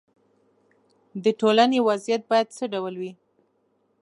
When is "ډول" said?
2.73-2.93